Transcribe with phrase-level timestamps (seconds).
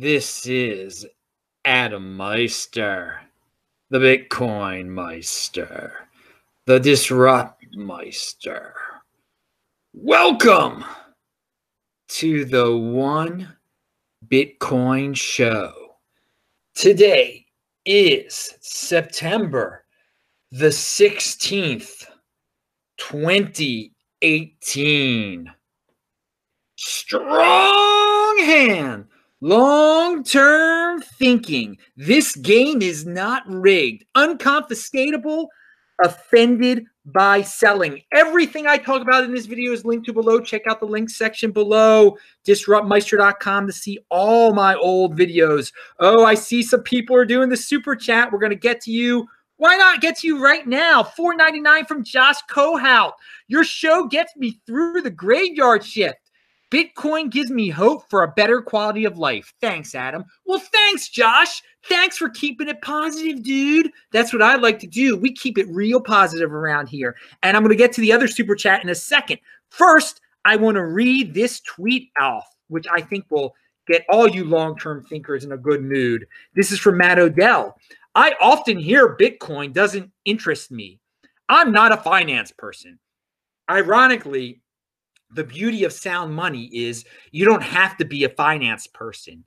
[0.00, 1.04] This is
[1.64, 3.20] Adam Meister,
[3.90, 5.92] the Bitcoin Meister,
[6.66, 8.74] the Disrupt Meister.
[9.92, 10.84] Welcome
[12.10, 13.56] to the One
[14.28, 15.96] Bitcoin Show.
[16.76, 17.44] Today
[17.84, 19.84] is September
[20.52, 22.04] the 16th,
[22.98, 25.52] 2018.
[26.76, 29.07] Strong hand,
[29.40, 31.78] long term thinking.
[31.96, 35.46] This game is not rigged, unconfiscatable,
[36.02, 38.02] offended by selling.
[38.12, 40.40] Everything I talk about in this video is linked to below.
[40.40, 42.16] Check out the link section below,
[42.46, 45.72] disruptmeister.com to see all my old videos.
[46.00, 48.30] Oh, I see some people are doing the super chat.
[48.30, 49.26] We're going to get to you.
[49.56, 51.02] Why not get to you right now?
[51.02, 53.14] Four ninety nine from Josh Kohout.
[53.48, 56.27] Your show gets me through the graveyard shift.
[56.70, 59.54] Bitcoin gives me hope for a better quality of life.
[59.60, 60.24] Thanks, Adam.
[60.44, 61.62] Well, thanks, Josh.
[61.86, 63.90] Thanks for keeping it positive, dude.
[64.12, 65.16] That's what I like to do.
[65.16, 67.16] We keep it real positive around here.
[67.42, 69.38] And I'm going to get to the other super chat in a second.
[69.70, 73.54] First, I want to read this tweet off, which I think will
[73.86, 76.26] get all you long term thinkers in a good mood.
[76.54, 77.76] This is from Matt Odell.
[78.14, 81.00] I often hear Bitcoin doesn't interest me.
[81.48, 82.98] I'm not a finance person.
[83.70, 84.60] Ironically,
[85.30, 89.44] the beauty of sound money is you don't have to be a finance person.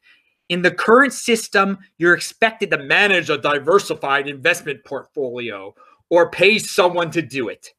[0.50, 5.74] In the current system, you're expected to manage a diversified investment portfolio
[6.09, 7.70] or pay someone to do it.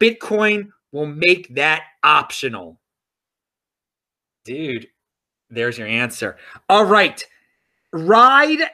[0.00, 2.80] Bitcoin will make that optional.
[4.44, 4.86] Dude,
[5.50, 6.36] there's your answer.
[6.68, 7.22] All right.
[7.92, 8.70] Ride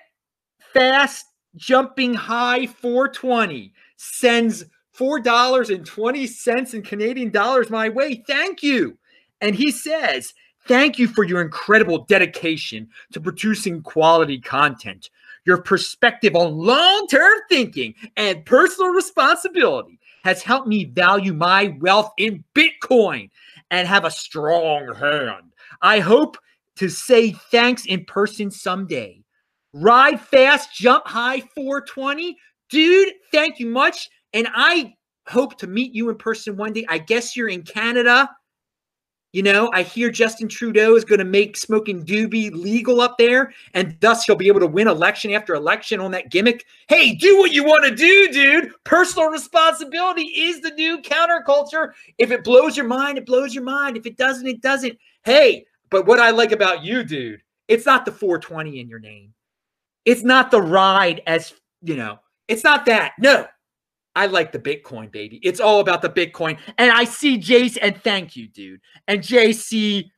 [0.72, 1.24] fast,
[1.56, 4.64] jumping high 420 sends
[4.98, 8.22] $4.20 in Canadian dollars my way.
[8.26, 8.96] Thank you.
[9.40, 10.34] And he says,
[10.66, 15.10] Thank you for your incredible dedication to producing quality content.
[15.44, 22.12] Your perspective on long term thinking and personal responsibility has helped me value my wealth
[22.16, 23.28] in Bitcoin
[23.70, 25.52] and have a strong hand.
[25.82, 26.38] I hope
[26.76, 29.22] to say thanks in person someday.
[29.74, 32.38] Ride fast, jump high 420.
[32.70, 34.08] Dude, thank you much.
[34.34, 34.94] And I
[35.26, 36.84] hope to meet you in person one day.
[36.88, 38.28] I guess you're in Canada.
[39.32, 43.52] You know, I hear Justin Trudeau is going to make smoking doobie legal up there,
[43.72, 46.64] and thus he'll be able to win election after election on that gimmick.
[46.88, 48.70] Hey, do what you want to do, dude.
[48.84, 51.94] Personal responsibility is the new counterculture.
[52.18, 53.96] If it blows your mind, it blows your mind.
[53.96, 54.96] If it doesn't, it doesn't.
[55.24, 59.34] Hey, but what I like about you, dude, it's not the 420 in your name.
[60.04, 63.14] It's not the ride as, you know, it's not that.
[63.18, 63.46] No,
[64.16, 65.40] I like the Bitcoin, baby.
[65.42, 66.58] It's all about the Bitcoin.
[66.78, 68.80] And I see Jace, and thank you, dude.
[69.08, 70.10] And JC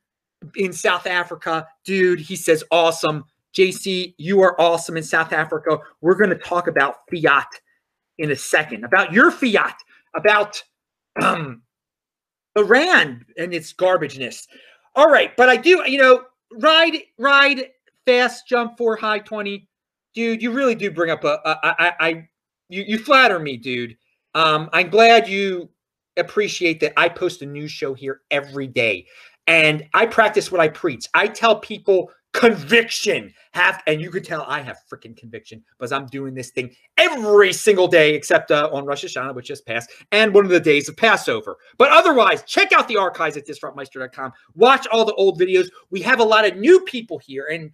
[0.55, 3.25] in South Africa, dude, he says, awesome.
[3.55, 5.79] JC, you are awesome in South Africa.
[6.01, 7.47] We're going to talk about fiat
[8.19, 9.75] in a second, about your fiat,
[10.15, 10.61] about
[11.21, 11.63] um,
[12.55, 14.47] Iran and its garbageness.
[14.95, 16.23] All right, but I do, you know,
[16.59, 17.69] ride, ride,
[18.05, 19.67] fast, jump for high 20.
[20.13, 22.27] Dude, you really do bring up a, a I, I
[22.69, 23.97] you you flatter me, dude.
[24.35, 25.69] Um, I'm glad you
[26.17, 29.07] appreciate that I post a news show here every day.
[29.47, 31.07] And I practice what I preach.
[31.13, 36.05] I tell people conviction have and you could tell I have freaking conviction because I'm
[36.07, 40.33] doing this thing every single day except uh, on Rosh Hashanah, which just passed, and
[40.33, 41.57] one of the days of Passover.
[41.77, 44.33] But otherwise, check out the archives at disruptmeister.com.
[44.53, 45.69] Watch all the old videos.
[45.89, 47.71] We have a lot of new people here, and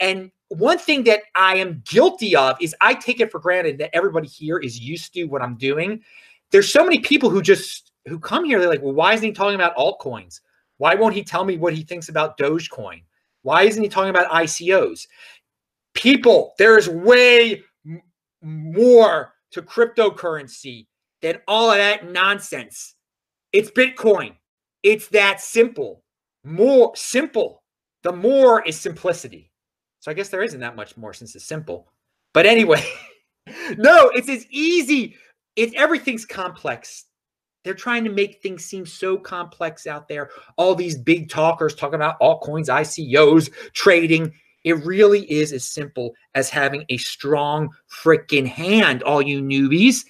[0.00, 3.94] and one thing that I am guilty of is I take it for granted that
[3.94, 6.02] everybody here is used to what I'm doing.
[6.50, 8.58] There's so many people who just who come here.
[8.58, 10.40] They're like, well, why isn't he talking about altcoins?
[10.78, 13.04] Why won't he tell me what he thinks about Dogecoin?
[13.42, 15.06] Why isn't he talking about ICOs?
[15.94, 17.62] People, there is way
[18.42, 20.86] more to cryptocurrency
[21.22, 22.96] than all of that nonsense.
[23.52, 24.34] It's Bitcoin.
[24.82, 26.02] It's that simple.
[26.44, 27.62] More simple.
[28.02, 29.49] The more is simplicity.
[30.00, 31.86] So I guess there isn't that much more since it's simple.
[32.32, 32.82] But anyway,
[33.76, 35.16] no, it's as easy.
[35.56, 37.04] It's everything's complex.
[37.64, 40.30] They're trying to make things seem so complex out there.
[40.56, 44.32] All these big talkers talking about altcoins, ICOs, trading.
[44.64, 50.04] It really is as simple as having a strong freaking hand, all you newbies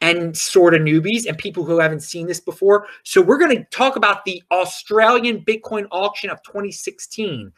[0.00, 2.86] and sort of newbies and people who haven't seen this before.
[3.04, 7.52] So, we're going to talk about the Australian Bitcoin auction of 2016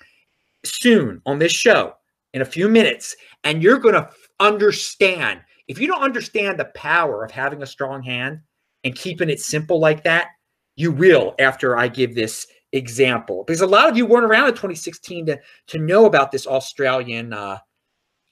[0.64, 1.94] soon on this show
[2.34, 4.08] in a few minutes, and you're going to
[4.40, 5.40] understand.
[5.66, 8.40] If you don't understand the power of having a strong hand
[8.84, 10.28] and keeping it simple like that,
[10.76, 14.52] you will after I give this example because a lot of you weren't around in
[14.52, 17.58] 2016 to to know about this Australian uh,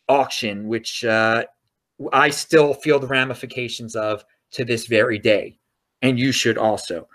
[0.09, 1.45] auction, which uh,
[2.13, 5.59] I still feel the ramifications of to this very day,
[6.03, 7.09] and you should also.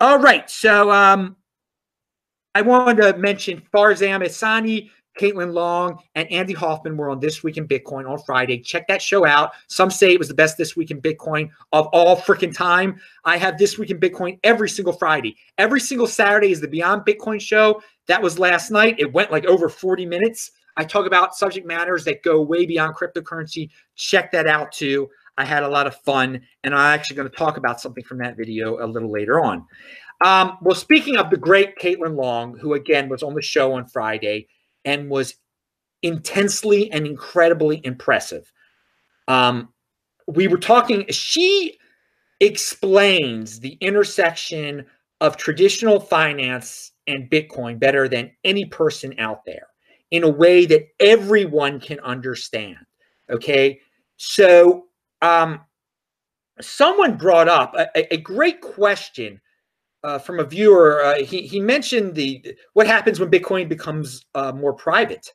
[0.00, 1.36] All right, so um,
[2.56, 4.88] I wanted to mention Farzam Ehsani
[5.20, 8.60] Caitlin Long, and Andy Hoffman were on This Week in Bitcoin on Friday.
[8.60, 9.52] Check that show out.
[9.66, 12.98] Some say it was the best This Week in Bitcoin of all freaking time.
[13.26, 15.36] I have This Week in Bitcoin every single Friday.
[15.58, 17.82] Every single Saturday is the Beyond Bitcoin show.
[18.06, 18.98] That was last night.
[18.98, 20.52] It went like over 40 minutes.
[20.78, 23.68] I talk about subject matters that go way beyond cryptocurrency.
[23.96, 25.10] Check that out too.
[25.38, 28.16] I had a lot of fun, and I'm actually going to talk about something from
[28.18, 29.66] that video a little later on.
[30.24, 33.86] Um, well, speaking of the great Caitlin Long, who again was on the show on
[33.86, 34.48] Friday,
[34.84, 35.34] and was
[36.02, 38.50] intensely and incredibly impressive.
[39.28, 39.68] Um,
[40.26, 41.78] we were talking, she
[42.40, 44.86] explains the intersection
[45.20, 49.68] of traditional finance and Bitcoin better than any person out there
[50.10, 52.78] in a way that everyone can understand.
[53.30, 53.80] Okay.
[54.16, 54.86] So,
[55.22, 55.60] um,
[56.60, 59.40] someone brought up a, a great question
[60.04, 61.02] uh, from a viewer.
[61.04, 65.32] Uh, he he mentioned the what happens when Bitcoin becomes uh, more private.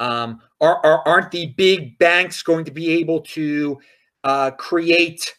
[0.00, 3.78] Um, are, are aren't the big banks going to be able to
[4.24, 5.34] uh, create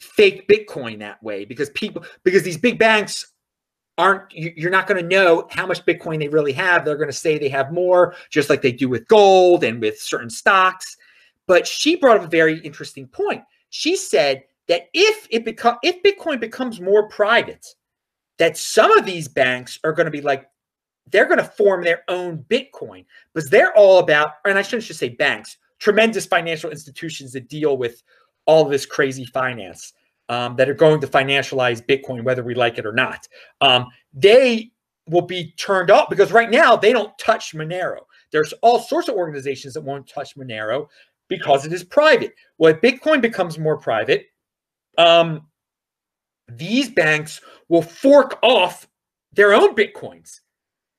[0.00, 1.44] fake Bitcoin that way?
[1.44, 3.32] Because people because these big banks
[3.96, 6.84] aren't you're not going to know how much Bitcoin they really have.
[6.84, 9.98] They're going to say they have more, just like they do with gold and with
[9.98, 10.96] certain stocks.
[11.46, 13.42] But she brought up a very interesting point.
[13.70, 17.66] She said that if it become if Bitcoin becomes more private,
[18.38, 20.48] that some of these banks are going to be like
[21.10, 25.00] they're going to form their own Bitcoin because they're all about, and I shouldn't just
[25.00, 28.02] say banks, tremendous financial institutions that deal with
[28.46, 29.92] all this crazy finance
[30.28, 33.26] um, that are going to financialize Bitcoin, whether we like it or not.
[33.60, 34.70] Um, they
[35.08, 38.00] will be turned off because right now they don't touch Monero.
[38.30, 40.88] There's all sorts of organizations that won't touch Monero
[41.28, 42.34] because it is private.
[42.58, 44.26] Well, if Bitcoin becomes more private,
[44.98, 45.46] um,
[46.48, 48.88] these banks will fork off
[49.32, 50.40] their own bitcoins.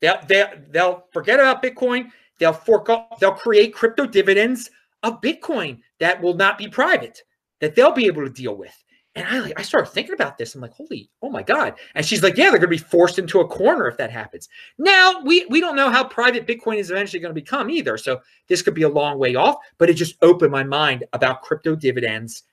[0.02, 2.10] They'll, they'll, they'll forget about Bitcoin.
[2.40, 4.70] They'll fork off, they'll create crypto dividends
[5.04, 7.22] of Bitcoin that will not be private,
[7.60, 8.74] that they'll be able to deal with.
[9.16, 10.56] And I like I started thinking about this.
[10.56, 11.74] I'm like, holy, oh my God.
[11.96, 14.48] And she's like, yeah, they're gonna be forced into a corner if that happens.
[14.78, 17.98] Now we we don't know how private Bitcoin is eventually going to become either.
[17.98, 21.42] So this could be a long way off, but it just opened my mind about
[21.42, 22.44] crypto dividends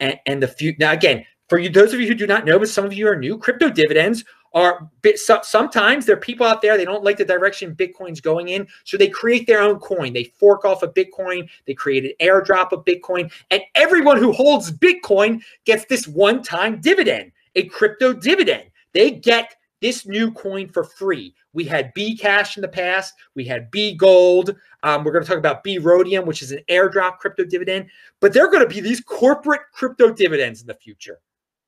[0.00, 0.76] and, and the future.
[0.80, 3.08] Now, again, for you, those of you who do not know, but some of you
[3.08, 7.04] are new, crypto dividends are bit, so, sometimes there are people out there they don't
[7.04, 10.12] like the direction Bitcoin's going in, so they create their own coin.
[10.12, 14.72] They fork off a Bitcoin, they create an airdrop of Bitcoin, and everyone who holds
[14.72, 18.64] Bitcoin gets this one-time dividend, a crypto dividend.
[18.92, 21.34] They get this new coin for free.
[21.52, 23.14] We had B Cash in the past.
[23.34, 24.54] We had B Gold.
[24.82, 27.86] Um, we're going to talk about B Rhodium, which is an airdrop crypto dividend.
[28.20, 31.20] But they're going to be these corporate crypto dividends in the future,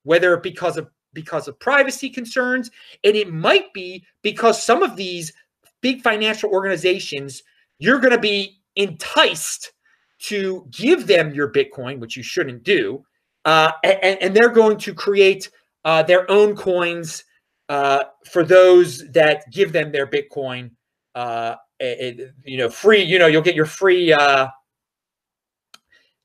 [0.04, 2.70] whether because of because of privacy concerns,
[3.04, 5.32] and it might be because some of these
[5.82, 7.42] big financial organizations,
[7.78, 9.72] you're going to be enticed
[10.20, 13.04] to give them your Bitcoin, which you shouldn't do,
[13.44, 15.50] uh, and, and, they're going to create
[15.84, 17.24] uh, their own coins
[17.72, 20.70] uh, for those that give them their Bitcoin,
[21.14, 23.02] uh, it, you know, free.
[23.02, 24.48] You know, you'll get your free uh,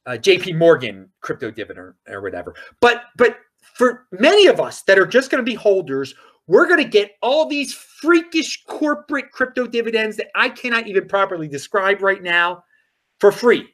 [0.06, 2.54] uh, JP Morgan crypto dividend or whatever.
[2.82, 6.14] But but for many of us that are just going to be holders,
[6.48, 11.48] we're going to get all these freakish corporate crypto dividends that I cannot even properly
[11.48, 12.66] describe right now
[13.22, 13.70] for free.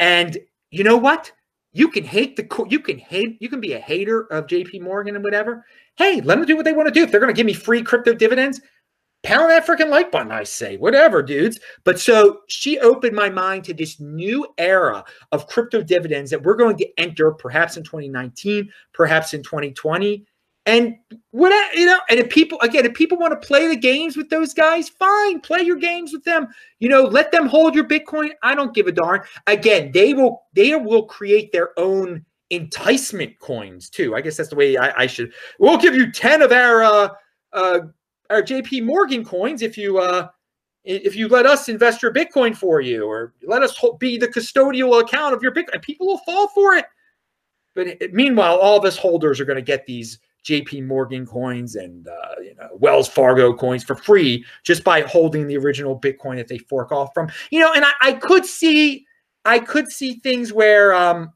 [0.00, 0.36] And
[0.72, 1.30] you know what?
[1.72, 5.14] You can hate the you can hate you can be a hater of JP Morgan
[5.14, 5.64] and whatever.
[5.96, 7.02] Hey, let them do what they want to do.
[7.02, 8.60] If they're going to give me free crypto dividends,
[9.22, 11.60] pound that freaking like button, I say, whatever, dudes.
[11.84, 16.56] But so she opened my mind to this new era of crypto dividends that we're
[16.56, 20.26] going to enter perhaps in 2019, perhaps in 2020.
[20.64, 20.96] And
[21.32, 24.30] what you know, and if people again, if people want to play the games with
[24.30, 26.46] those guys, fine, play your games with them.
[26.78, 28.30] You know, let them hold your Bitcoin.
[28.44, 29.22] I don't give a darn.
[29.48, 34.14] Again, they will they will create their own enticement coins too.
[34.14, 35.32] I guess that's the way I, I should.
[35.58, 37.08] We'll give you ten of our uh,
[37.52, 37.80] uh,
[38.30, 40.28] our JP Morgan coins if you uh,
[40.84, 45.00] if you let us invest your Bitcoin for you, or let us be the custodial
[45.00, 45.82] account of your Bitcoin.
[45.82, 46.84] People will fall for it.
[47.74, 52.08] But meanwhile, all of us holders are going to get these JP Morgan coins and
[52.08, 56.48] uh, you know Wells Fargo coins for free just by holding the original Bitcoin that
[56.48, 57.30] they fork off from.
[57.50, 59.06] You know, and I, I could see
[59.44, 61.32] I could see things where um,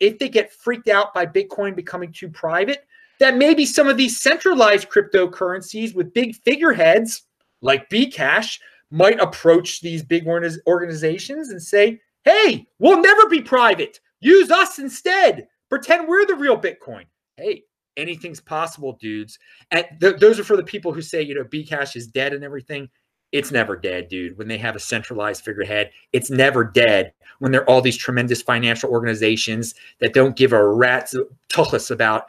[0.00, 2.86] if they get freaked out by Bitcoin becoming too private,
[3.18, 7.22] that maybe some of these centralized cryptocurrencies with big figureheads
[7.60, 8.58] like Bcash
[8.90, 10.26] might approach these big
[10.66, 14.00] organizations and say, hey, we'll never be private.
[14.20, 15.46] Use us instead.
[15.68, 17.04] Pretend we're the real Bitcoin.
[17.36, 17.64] Hey,
[17.96, 19.38] anything's possible, dudes.
[19.70, 22.44] And th- those are for the people who say, you know, Bcash is dead and
[22.44, 22.88] everything.
[23.32, 24.36] It's never dead, dude.
[24.38, 27.12] When they have a centralized figurehead, it's never dead.
[27.38, 31.14] When there are all these tremendous financial organizations that don't give a rat's
[31.48, 32.26] tuchus about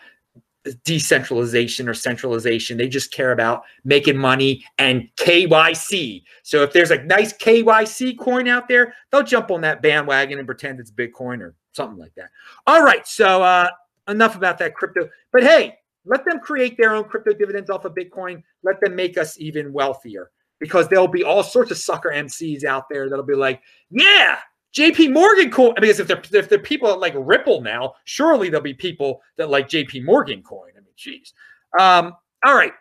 [0.84, 2.78] decentralization or centralization.
[2.78, 6.24] They just care about making money and KYC.
[6.44, 10.48] So if there's a nice KYC coin out there, they'll jump on that bandwagon and
[10.48, 12.30] pretend it's Bitcoin or something like that.
[12.68, 13.08] All right.
[13.08, 13.70] So uh,
[14.12, 15.10] enough about that crypto.
[15.32, 18.44] But hey, let them create their own crypto dividends off of Bitcoin.
[18.64, 22.90] Let them make us even wealthier because there'll be all sorts of sucker MCs out
[22.90, 24.38] there that'll be like, yeah,
[24.76, 25.74] JP Morgan coin.
[25.80, 29.50] Because if they're if they're people that like Ripple now, surely there'll be people that
[29.50, 30.72] like JP Morgan coin.
[30.76, 31.34] I mean, geez.
[31.80, 32.14] Um,
[32.46, 32.74] all right.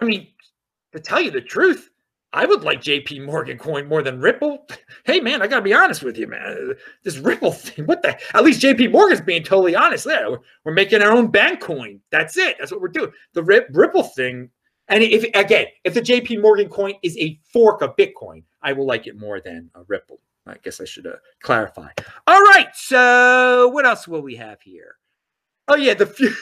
[0.00, 0.28] I mean,
[0.92, 1.90] to tell you the truth,
[2.32, 4.66] I would like JP Morgan coin more than Ripple.
[5.04, 6.74] Hey man, I gotta be honest with you, man.
[7.02, 10.28] This Ripple thing, what the at least JP Morgan's being totally honest there.
[10.64, 12.00] We're, making our own bank coin.
[12.10, 12.56] That's it.
[12.58, 13.12] That's what we're doing.
[13.32, 14.50] The Rip, Ripple thing,
[14.88, 18.86] and if again, if the JP Morgan coin is a fork of Bitcoin, I will
[18.86, 20.20] like it more than a Ripple.
[20.46, 21.88] I guess I should uh, clarify.
[22.26, 22.68] All right.
[22.74, 24.96] So what else will we have here?
[25.70, 26.32] Oh yeah, the few,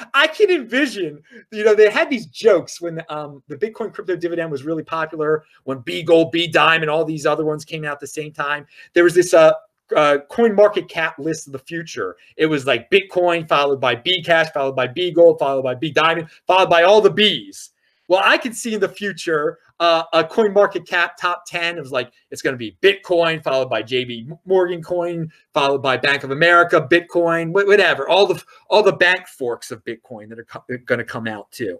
[0.14, 1.22] I can envision.
[1.50, 5.44] You know, they had these jokes when um, the Bitcoin crypto dividend was really popular.
[5.64, 8.30] When B Gold, B Dime, and all these other ones came out at the same
[8.30, 8.66] time.
[8.92, 9.52] There was this uh,
[9.96, 12.16] uh, coin market cap list of the future.
[12.36, 15.90] It was like Bitcoin followed by B Cash, followed by B Gold, followed by B
[15.90, 17.70] Diamond, followed by all the Bs.
[18.08, 21.76] Well, I can see in the future uh, a coin market cap top 10.
[21.76, 25.98] It was like it's going to be Bitcoin, followed by JP Morgan coin, followed by
[25.98, 28.08] Bank of America, Bitcoin, whatever.
[28.08, 31.78] All the all the bank forks of Bitcoin that are going to come out too.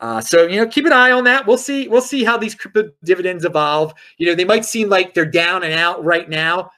[0.00, 1.46] Uh, so you know, keep an eye on that.
[1.46, 1.88] We'll see.
[1.88, 3.94] We'll see how these crypto dividends evolve.
[4.18, 6.70] You know, they might seem like they're down and out right now,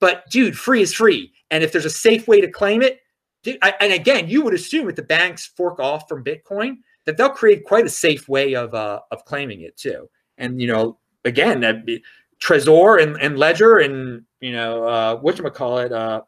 [0.00, 1.32] but dude, free is free.
[1.50, 3.00] And if there's a safe way to claim it,
[3.44, 7.16] dude, I, and again, you would assume if the banks fork off from Bitcoin, that
[7.16, 10.08] they'll create quite a safe way of uh, of claiming it too.
[10.38, 11.86] And you know, again, that
[12.42, 16.22] Trezor and, and Ledger and you know uh, what you call it, uh,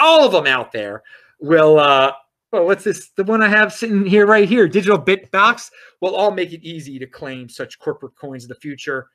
[0.00, 1.02] all of them out there
[1.40, 1.78] will.
[1.78, 2.12] Uh,
[2.52, 3.10] well, what's this?
[3.16, 6.98] The one I have sitting here right here, Digital Bitbox, will all make it easy
[6.98, 9.08] to claim such corporate coins in the future.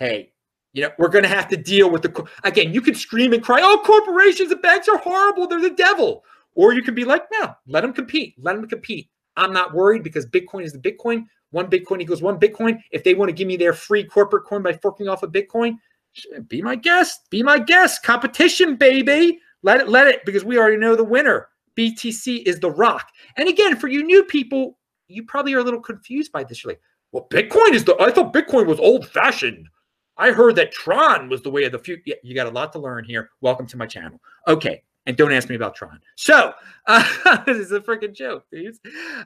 [0.00, 0.32] Hey,
[0.72, 2.74] you know, we're going to have to deal with the again.
[2.74, 6.24] You can scream and cry, "Oh, corporations and banks are horrible; they're the devil."
[6.56, 8.34] Or you can be like, "No, let them compete.
[8.38, 9.08] Let them compete.
[9.36, 11.24] I'm not worried because Bitcoin is the Bitcoin.
[11.50, 12.80] One Bitcoin equals one Bitcoin.
[12.90, 15.32] If they want to give me their free corporate coin by forking off a of
[15.32, 15.76] Bitcoin,
[16.48, 17.28] be my guest.
[17.30, 18.02] Be my guest.
[18.02, 19.40] Competition, baby.
[19.62, 21.48] Let it, let it, because we already know the winner.
[21.76, 23.08] BTC is the rock.
[23.36, 26.62] And again, for you new people, you probably are a little confused by this.
[26.62, 26.80] You're like,
[27.12, 29.68] well, Bitcoin is the, I thought Bitcoin was old fashioned.
[30.16, 32.02] I heard that Tron was the way of the future.
[32.06, 33.30] Yeah, you got a lot to learn here.
[33.40, 34.20] Welcome to my channel.
[34.46, 34.82] Okay.
[35.06, 36.00] And don't ask me about Tron.
[36.16, 36.54] So,
[36.86, 38.76] uh, this is a freaking joke, dude.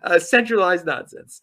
[0.03, 1.41] Uh, centralized nonsense.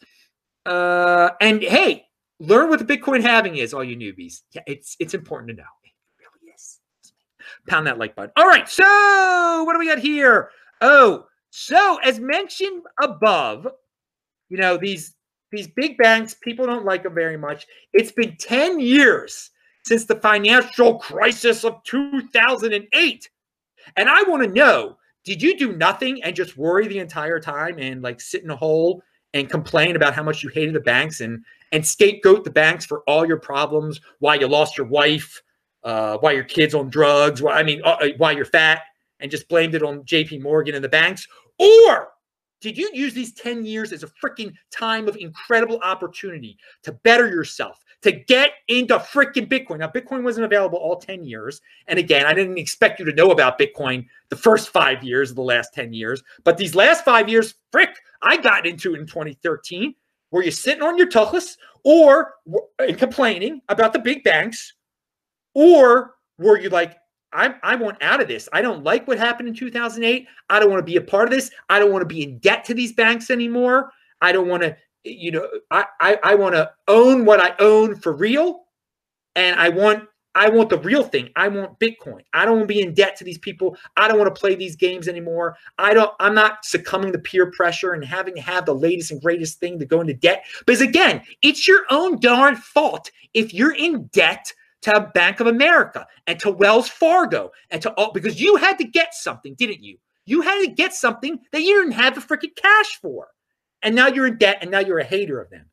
[0.65, 2.06] Uh, and hey,
[2.39, 4.42] learn what the Bitcoin halving is, all you newbies.
[4.51, 5.70] Yeah, it's it's important to know.
[5.84, 6.80] It really is.
[7.68, 8.32] Pound that like button.
[8.36, 8.68] All right.
[8.68, 8.84] So,
[9.63, 10.50] what do we got here?
[10.82, 13.68] Oh, so as mentioned above,
[14.50, 15.15] you know these
[15.51, 17.65] these big banks, people don't like them very much.
[17.94, 19.51] It's been 10 years
[19.86, 23.30] since the financial crisis of 2008.
[23.98, 27.80] And I want to know did you do nothing and just worry the entire time
[27.80, 29.01] and like sit in a hole
[29.34, 33.01] and complain about how much you hated the banks and and scapegoat the banks for
[33.08, 35.42] all your problems why you lost your wife
[35.84, 38.84] uh, why your kids on drugs why i mean uh, uh why you're fat
[39.20, 41.27] and just blamed it on jp morgan and the banks?
[41.58, 42.10] Or
[42.66, 47.30] did you use these 10 years as a freaking time of incredible opportunity to better
[47.30, 49.80] yourself to get into freaking Bitcoin.
[49.80, 51.62] Now, Bitcoin wasn't available all 10 years.
[51.86, 55.36] And again, I didn't expect you to know about Bitcoin the first five years of
[55.36, 56.24] the last 10 years.
[56.44, 59.94] But these last five years, frick, I got into it in 2013.
[60.32, 62.34] Were you sitting on your tuchus or
[62.98, 64.74] complaining about the big banks?
[65.54, 66.98] Or were you like,
[67.36, 68.48] I, I want out of this.
[68.54, 70.27] I don't like what happened in 2008.
[70.50, 71.51] I don't want to be a part of this.
[71.70, 73.92] I don't want to be in debt to these banks anymore.
[74.22, 74.75] I don't want to
[75.06, 78.63] you know, I I, I want to own what I own for real,
[79.36, 81.30] and I want I want the real thing.
[81.38, 82.22] I want Bitcoin.
[82.34, 83.77] I don't want to be in debt to these people.
[83.96, 85.56] I don't want to play these games anymore.
[85.77, 86.12] I don't.
[86.20, 89.80] I'm not succumbing to peer pressure and having to have the latest and greatest thing
[89.80, 90.44] to go into debt.
[90.65, 94.54] Because again, it's your own darn fault if you're in debt
[94.86, 98.84] to Bank of America and to Wells Fargo and to all because you had to
[98.84, 99.98] get something, didn't you?
[100.25, 103.27] You had to get something that you didn't have the freaking cash for.
[103.82, 105.65] And now you're in debt and now you're a hater of them.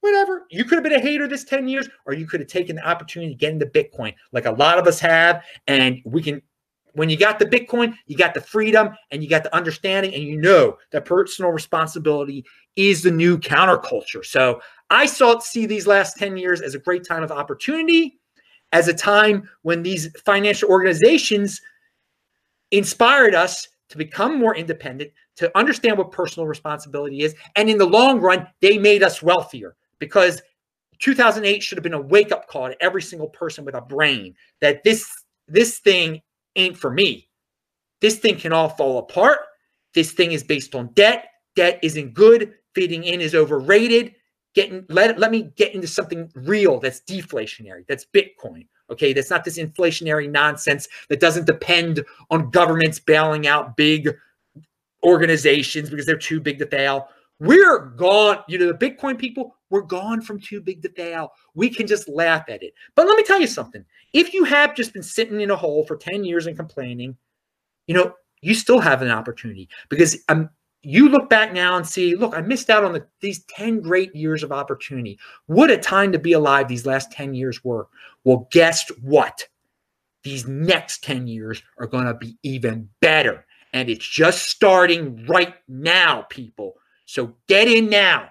[0.00, 0.46] Whatever.
[0.50, 2.86] You could have been a hater this 10 years, or you could have taken the
[2.86, 5.42] opportunity to get into Bitcoin like a lot of us have.
[5.66, 6.42] And we can,
[6.92, 10.22] when you got the Bitcoin, you got the freedom and you got the understanding, and
[10.22, 12.44] you know that personal responsibility
[12.76, 14.24] is the new counterculture.
[14.24, 14.60] So
[14.90, 18.18] I saw see these last 10 years as a great time of opportunity,
[18.72, 21.60] as a time when these financial organizations
[22.70, 27.34] inspired us to become more independent, to understand what personal responsibility is.
[27.56, 30.42] And in the long run, they made us wealthier because
[31.00, 34.34] 2008 should have been a wake up call to every single person with a brain
[34.60, 35.06] that this
[35.48, 36.22] this thing
[36.56, 37.28] ain't for me.
[38.00, 39.40] This thing can all fall apart.
[39.94, 41.26] This thing is based on debt.
[41.56, 42.54] Debt isn't good.
[42.74, 44.14] Fitting in is overrated.
[44.54, 47.84] Getting let let me get into something real that's deflationary.
[47.88, 48.66] That's Bitcoin.
[48.90, 54.14] Okay, that's not this inflationary nonsense that doesn't depend on governments bailing out big
[55.02, 57.08] organizations because they're too big to fail.
[57.40, 58.38] We're gone.
[58.48, 61.32] You know, the Bitcoin people, we're gone from too big to fail.
[61.54, 62.74] We can just laugh at it.
[62.94, 63.84] But let me tell you something.
[64.12, 67.16] If you have just been sitting in a hole for 10 years and complaining,
[67.86, 70.48] you know, you still have an opportunity because um,
[70.84, 74.14] you look back now and see, look, I missed out on the, these 10 great
[74.14, 75.18] years of opportunity.
[75.46, 77.88] What a time to be alive these last 10 years were.
[78.24, 79.46] Well, guess what?
[80.22, 83.44] These next 10 years are going to be even better.
[83.72, 86.74] And it's just starting right now, people.
[87.06, 88.30] So get in now.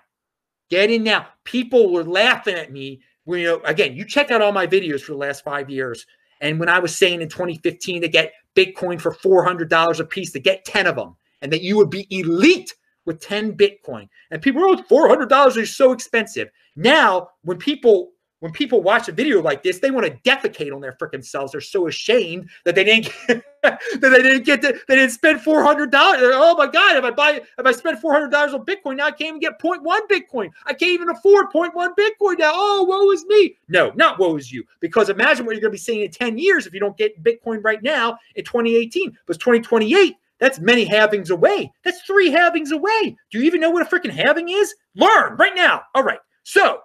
[0.70, 1.28] Get in now.
[1.44, 3.02] People were laughing at me.
[3.26, 6.06] When, you know, again, you check out all my videos for the last five years.
[6.42, 10.40] And when I was saying in 2015 to get Bitcoin for $400 a piece, to
[10.40, 12.74] get 10 of them, and that you would be elite
[13.06, 14.10] with 10 Bitcoin.
[14.32, 16.50] And people, oh, $400 is so expensive.
[16.76, 18.10] Now, when people
[18.40, 21.54] when people watch a video like this, they want to defecate on their freaking selves.
[21.54, 25.40] They're so ashamed that they didn't get, that they didn't get to, they didn't spend
[25.40, 26.20] four hundred dollars.
[26.24, 26.98] Oh my god!
[26.98, 29.40] If I buy if I spend four hundred dollars on Bitcoin now, I can't even
[29.40, 30.50] get 0.1 Bitcoin.
[30.66, 32.52] I can't even afford 0.1 Bitcoin now.
[32.54, 33.56] Oh, woe is me!
[33.70, 34.66] No, not woe is you.
[34.82, 37.24] Because imagine what you're going to be seeing in ten years if you don't get
[37.24, 39.18] Bitcoin right now in 2018.
[39.26, 40.18] But 2028.
[40.44, 41.72] That's many halvings away.
[41.86, 43.16] That's three halvings away.
[43.32, 44.76] Do you even know what a freaking halving is?
[44.94, 45.84] Learn right now.
[45.96, 46.20] All right.
[46.44, 46.80] So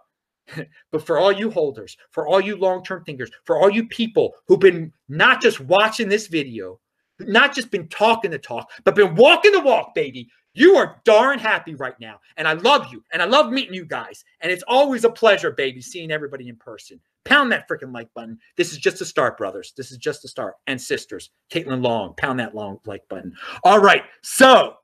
[0.92, 4.33] but for all you holders, for all you long term thinkers, for all you people
[4.47, 6.79] who've been not just watching this video,
[7.18, 11.40] not just been talking the talk, but been walking the walk, baby, you are darn
[11.40, 12.21] happy right now.
[12.37, 13.03] And I love you.
[13.12, 14.25] And I love meeting you guys.
[14.40, 17.01] And it's always a pleasure, baby, seeing everybody in person.
[17.24, 18.38] Pound that freaking like button.
[18.57, 19.72] This is just a start, brothers.
[19.76, 20.54] This is just a start.
[20.66, 23.35] And sisters, Caitlin Long, pound that long like button.
[23.64, 24.02] All right.
[24.22, 24.74] So,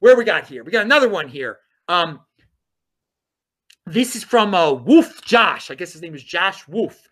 [0.00, 0.64] where we got here?
[0.64, 1.58] We got another one here.
[1.88, 2.20] Um,
[3.86, 5.70] this is from uh, Wolf Josh.
[5.70, 7.08] I guess his name is Josh Wolf.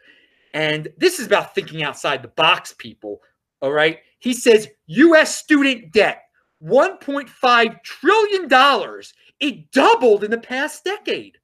[0.54, 3.20] And this is about thinking outside the box, people.
[3.60, 4.00] All right.
[4.18, 5.36] He says U.S.
[5.36, 6.22] student debt,
[6.62, 9.02] $1.5 trillion.
[9.40, 11.38] It doubled in the past decade.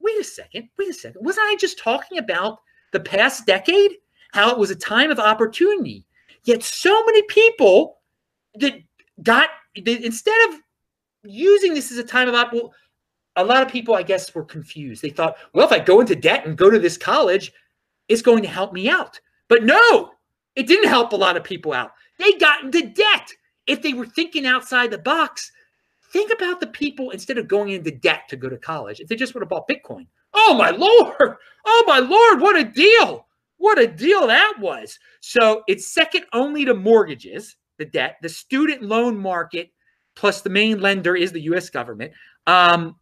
[0.00, 0.68] Wait a second.
[0.78, 1.24] Wait a second.
[1.24, 2.58] Wasn't I just talking about
[2.92, 3.92] the past decade?
[4.32, 6.06] How it was a time of opportunity.
[6.44, 7.98] Yet so many people
[8.54, 8.74] that
[9.22, 10.60] got, that instead of
[11.24, 12.70] using this as a time of opportunity,
[13.36, 15.02] a lot of people, I guess, were confused.
[15.02, 17.52] They thought, well, if I go into debt and go to this college,
[18.08, 19.20] it's going to help me out.
[19.48, 20.10] But no,
[20.56, 21.92] it didn't help a lot of people out.
[22.18, 23.30] They got into debt.
[23.66, 25.52] If they were thinking outside the box,
[26.12, 29.16] think about the people instead of going into debt to go to college, if they
[29.16, 30.06] just would have bought Bitcoin.
[30.34, 31.36] Oh, my Lord.
[31.66, 32.40] Oh, my Lord.
[32.40, 33.26] What a deal.
[33.58, 34.98] What a deal that was.
[35.20, 39.70] So it's second only to mortgages, the debt, the student loan market,
[40.14, 42.12] plus the main lender is the US government.
[42.46, 42.96] Um,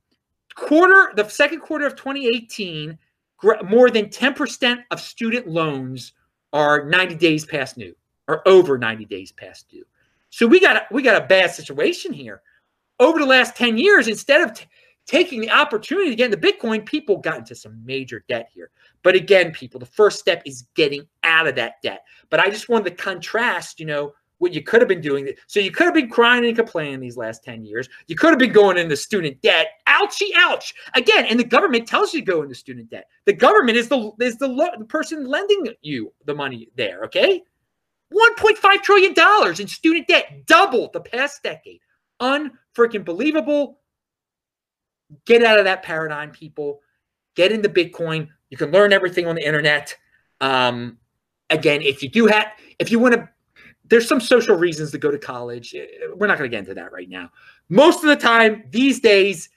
[0.56, 2.98] quarter, the second quarter of 2018,
[3.64, 6.12] more than 10% of student loans
[6.52, 7.94] are 90 days past due
[8.26, 9.84] or over 90 days past due.
[10.30, 12.42] So we got we got a bad situation here.
[13.00, 14.58] Over the last 10 years, instead of
[15.06, 18.70] taking the opportunity to get into Bitcoin, people got into some major debt here.
[19.02, 22.04] But again, people, the first step is getting out of that debt.
[22.30, 25.30] But I just wanted to contrast, you know, what you could have been doing.
[25.46, 27.88] So you could have been crying and complaining these last 10 years.
[28.06, 29.68] You could have been going into student debt.
[29.88, 30.74] Ouchie, ouch.
[30.94, 33.06] Again, and the government tells you to go into student debt.
[33.24, 37.42] The government is the is the, the person lending you the money there, okay?
[38.12, 41.80] 1.5 trillion dollars in student debt, doubled the past decade.
[42.20, 43.78] Unfreaking believable.
[45.24, 46.80] Get out of that paradigm, people.
[47.34, 48.28] Get into Bitcoin.
[48.50, 49.96] You can learn everything on the internet.
[50.40, 50.98] Um,
[51.50, 53.28] again, if you do have, if you want to
[53.88, 55.74] there's some social reasons to go to college.
[55.74, 57.30] Eh, we're not going to get into that right now.
[57.68, 59.48] Most of the time these days,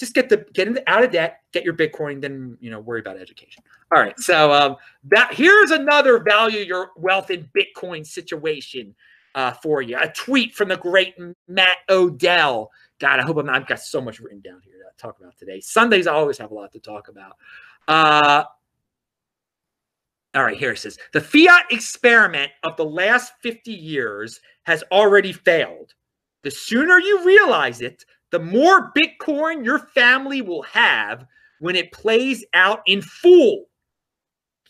[0.00, 3.00] just get the get into, out of debt, get your Bitcoin, then you know worry
[3.00, 3.62] about education.
[3.94, 8.94] All right, so um, that here's another value your wealth in Bitcoin situation.
[9.34, 9.98] Uh, for you.
[10.00, 11.14] A tweet from the great
[11.48, 12.70] Matt Odell.
[13.00, 15.36] God, I hope I'm not, I've got so much written down here to talk about
[15.36, 15.60] today.
[15.60, 17.36] Sundays, I always have a lot to talk about.
[17.88, 18.44] Uh,
[20.34, 25.32] all right, here it says the fiat experiment of the last 50 years has already
[25.32, 25.94] failed.
[26.42, 31.24] The sooner you realize it, the more Bitcoin your family will have
[31.60, 33.66] when it plays out in full.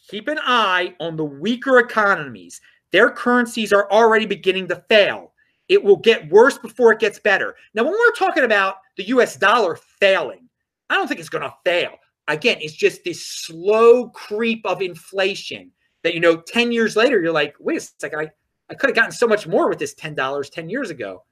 [0.09, 2.61] Keep an eye on the weaker economies.
[2.95, 5.33] Their currencies are already beginning to fail.
[5.69, 7.57] It will get worse before it gets better.
[7.75, 10.49] Now, when we're talking about the US dollar failing,
[10.89, 11.97] I don't think it's going to fail.
[12.29, 15.73] Again, it's just this slow creep of inflation
[16.05, 18.31] that, you know, 10 years later, you're like, wait a second, I,
[18.71, 21.25] I could have gotten so much more with this $10 10 years ago.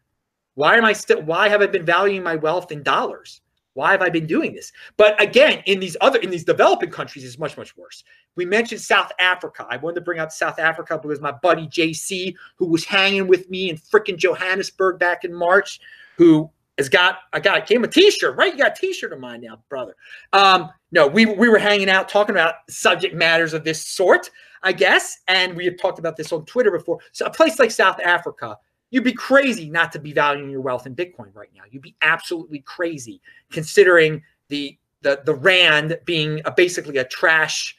[0.54, 3.40] Why am I still, why have I been valuing my wealth in dollars?
[3.74, 4.72] Why have I been doing this?
[4.96, 8.04] But again, in these other in these developing countries, it's much much worse.
[8.36, 9.66] We mentioned South Africa.
[9.68, 13.48] I wanted to bring up South Africa because my buddy JC, who was hanging with
[13.50, 15.80] me in freaking Johannesburg back in March,
[16.16, 18.52] who has got I got I came a T-shirt, right?
[18.52, 19.94] You got a T-shirt of mine now, brother.
[20.32, 24.30] Um, no, we we were hanging out talking about subject matters of this sort,
[24.62, 26.98] I guess, and we had talked about this on Twitter before.
[27.12, 28.56] So a place like South Africa
[28.92, 31.62] You'd be crazy not to be valuing your wealth in Bitcoin right now.
[31.68, 37.74] You'd be absolutely crazy considering the the the rand being a, basically a trash.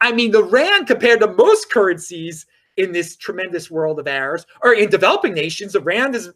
[0.00, 2.46] I mean, the rand compared to most currencies
[2.76, 6.30] in this tremendous world of ours, or in developing nations, the rand is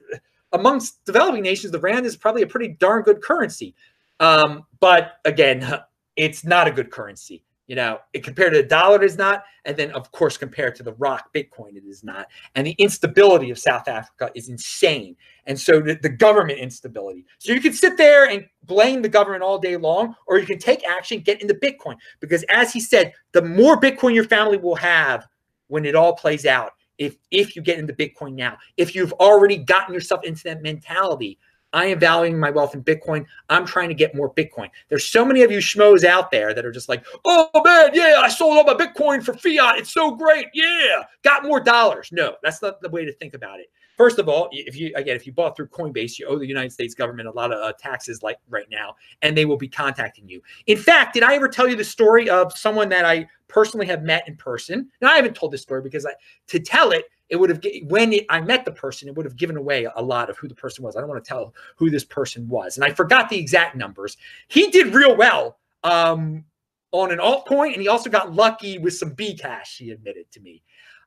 [0.53, 3.75] amongst developing nations, the rand is probably a pretty darn good currency.
[4.21, 5.81] Um, but again,
[6.17, 7.45] it's not a good currency.
[7.69, 9.45] You know, it, compared to the dollar, it is not.
[9.67, 12.27] And then, of course, compared to the rock Bitcoin, it is not.
[12.55, 15.15] And the instability of South Africa is insane.
[15.45, 17.27] And so the, the government instability.
[17.39, 20.59] So you can sit there and blame the government all day long, or you can
[20.59, 21.97] take action, get into Bitcoin.
[22.21, 25.27] Because as he said, the more Bitcoin your family will have
[25.69, 29.57] when it all plays out, if if you get into Bitcoin now, if you've already
[29.57, 31.39] gotten yourself into that mentality
[31.73, 33.27] I am valuing my wealth in Bitcoin.
[33.51, 34.71] I'm trying to get more Bitcoin.
[34.89, 38.21] There's so many of you schmoes out there that are just like, oh man, yeah,
[38.23, 39.79] I sold all my Bitcoin for fiat.
[39.79, 40.47] It's so great.
[40.55, 42.09] Yeah, got more dollars.
[42.13, 43.71] No, that's not the way to think about it.
[43.99, 46.71] First of all, if you again, if you bought through Coinbase, you owe the United
[46.71, 50.29] States government a lot of uh, taxes, like right now, and they will be contacting
[50.29, 50.41] you.
[50.69, 54.05] In fact, did I ever tell you the story of someone that I personally have
[54.05, 54.89] met in person?
[55.03, 56.13] Now, I haven't told this story because I,
[56.47, 59.37] to tell it, it would have when it, I met the person, it would have
[59.37, 60.97] given away a lot of who the person was.
[60.97, 64.17] I don't want to tell who this person was, and I forgot the exact numbers.
[64.49, 66.45] He did real well um,
[66.93, 69.79] on an altcoin, and he also got lucky with some B cash.
[69.79, 70.63] He admitted to me,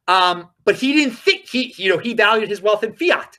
[0.07, 3.37] um, but he didn't think he, you know, he valued his wealth in fiat.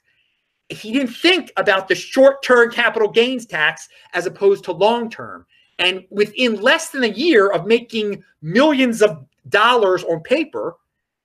[0.68, 5.46] He didn't think about the short-term capital gains tax as opposed to long-term.
[5.78, 10.76] And within less than a year of making millions of dollars on paper,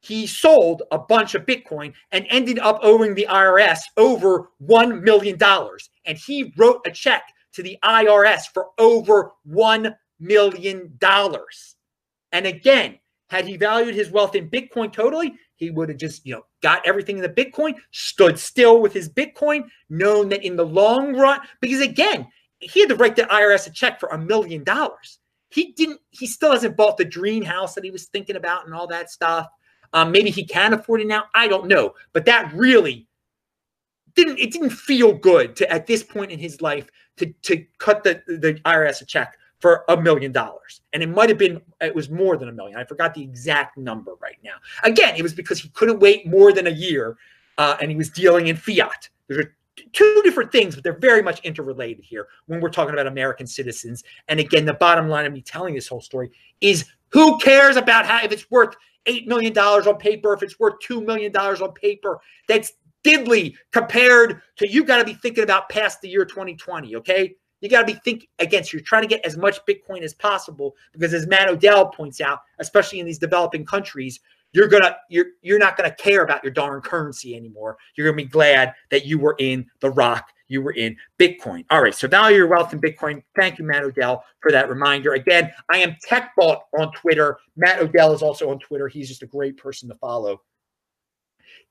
[0.07, 5.37] he sold a bunch of Bitcoin and ended up owing the IRS over $1 million.
[6.05, 10.97] And he wrote a check to the IRS for over $1 million.
[12.31, 16.35] And again, had he valued his wealth in Bitcoin totally, he would have just, you
[16.35, 20.65] know, got everything in the Bitcoin, stood still with his Bitcoin, known that in the
[20.65, 22.27] long run, because again,
[22.59, 25.19] he had to write the IRS a check for a million dollars.
[25.49, 28.73] He didn't, he still hasn't bought the dream house that he was thinking about and
[28.73, 29.47] all that stuff.
[29.93, 31.25] Um, maybe he can afford it now.
[31.33, 31.93] I don't know.
[32.13, 33.07] But that really
[34.15, 38.03] didn't it didn't feel good to at this point in his life to to cut
[38.03, 40.81] the, the IRS a check for a million dollars.
[40.93, 42.77] And it might have been, it was more than a million.
[42.77, 44.55] I forgot the exact number right now.
[44.83, 47.17] Again, it was because he couldn't wait more than a year
[47.57, 49.09] uh, and he was dealing in fiat.
[49.27, 49.55] There are
[49.93, 54.03] two different things, but they're very much interrelated here when we're talking about American citizens.
[54.27, 58.05] And again, the bottom line of me telling this whole story is who cares about
[58.05, 58.75] how, if it's worth
[59.07, 64.69] $8 million on paper, if it's worth $2 million on paper, that's diddly compared to
[64.69, 67.35] you got to be thinking about past the year 2020, okay?
[67.61, 70.75] You got to be thinking against you're trying to get as much Bitcoin as possible
[70.91, 74.19] because as Matt Odell points out, especially in these developing countries,
[74.53, 77.77] you're gonna you're you're not gonna care about your darn currency anymore.
[77.95, 81.65] You're gonna be glad that you were in the rock you were in Bitcoin.
[81.69, 83.21] All right, so value your wealth in Bitcoin.
[83.35, 85.13] Thank you, Matt Odell, for that reminder.
[85.13, 87.37] Again, I am TechBalt on Twitter.
[87.55, 88.87] Matt Odell is also on Twitter.
[88.87, 90.41] He's just a great person to follow.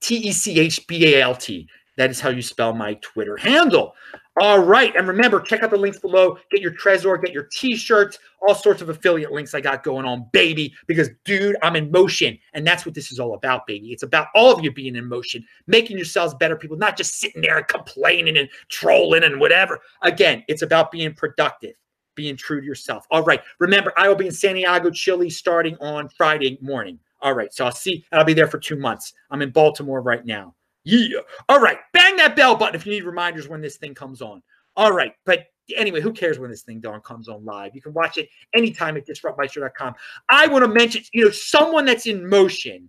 [0.01, 1.69] T E C H B A L T.
[1.97, 3.95] That is how you spell my Twitter handle.
[4.39, 4.95] All right.
[4.95, 6.37] And remember, check out the links below.
[6.51, 10.05] Get your Trezor, get your t shirts, all sorts of affiliate links I got going
[10.05, 10.75] on, baby.
[10.87, 12.39] Because, dude, I'm in motion.
[12.53, 13.93] And that's what this is all about, baby.
[13.93, 17.41] It's about all of you being in motion, making yourselves better people, not just sitting
[17.41, 19.81] there and complaining and trolling and whatever.
[20.03, 21.75] Again, it's about being productive,
[22.15, 23.07] being true to yourself.
[23.11, 23.41] All right.
[23.59, 26.99] Remember, I will be in Santiago, Chile starting on Friday morning.
[27.23, 27.55] All right.
[27.55, 29.15] So I'll see, I'll be there for two months.
[29.31, 30.55] I'm in Baltimore right now.
[30.87, 31.19] Yeah.
[31.49, 31.79] All right.
[31.93, 34.41] Bang that bell button if you need reminders when this thing comes on.
[34.77, 35.13] All right.
[35.25, 35.47] But
[35.77, 37.75] anyway, who cares when this thing darn comes on live?
[37.75, 39.95] You can watch it anytime at disruptmeister.com.
[40.29, 42.89] I want to mention, you know, someone that's in motion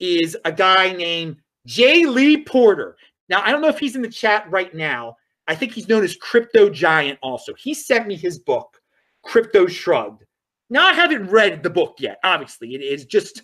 [0.00, 2.96] is a guy named Jay Lee Porter.
[3.28, 5.16] Now, I don't know if he's in the chat right now.
[5.46, 7.54] I think he's known as Crypto Giant also.
[7.54, 8.80] He sent me his book,
[9.22, 10.24] Crypto Shrugged.
[10.70, 12.74] Now, I haven't read the book yet, obviously.
[12.74, 13.42] It is just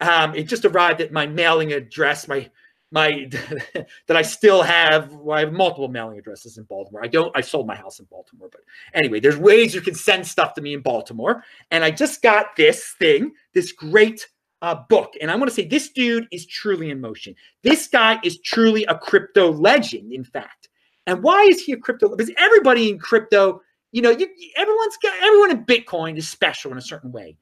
[0.00, 2.50] um, it just arrived at my mailing address, my
[2.90, 3.28] my
[4.06, 5.14] that I still have.
[5.14, 7.04] Well, I have multiple mailing addresses in Baltimore.
[7.04, 7.36] I don't.
[7.36, 8.62] I sold my house in Baltimore, but
[8.94, 11.44] anyway, there's ways you can send stuff to me in Baltimore.
[11.70, 14.26] And I just got this thing, this great
[14.62, 17.34] uh, book, and I want to say this dude is truly in motion.
[17.62, 20.68] This guy is truly a crypto legend, in fact.
[21.06, 22.08] And why is he a crypto?
[22.08, 26.78] Because everybody in crypto, you know, you, everyone's got everyone in Bitcoin is special in
[26.78, 27.36] a certain way.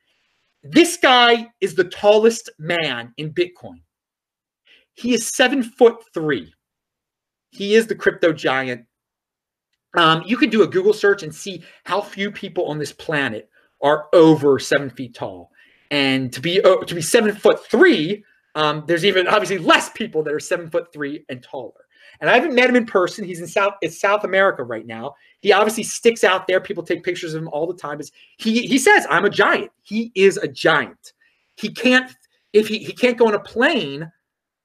[0.62, 3.80] This guy is the tallest man in Bitcoin.
[4.98, 6.52] He is seven foot three.
[7.50, 8.84] He is the crypto giant.
[9.96, 13.48] Um, you can do a Google search and see how few people on this planet
[13.80, 15.52] are over seven feet tall.
[15.92, 18.24] And to be uh, to be seven foot three,
[18.56, 21.86] um, there's even obviously less people that are seven foot three and taller.
[22.20, 23.24] And I haven't met him in person.
[23.24, 25.14] He's in South it's South America right now.
[25.40, 26.60] He obviously sticks out there.
[26.60, 28.00] People take pictures of him all the time.
[28.00, 29.70] Is he he says, I'm a giant.
[29.82, 31.12] He is a giant.
[31.54, 32.12] He can't
[32.52, 34.10] if he, he can't go on a plane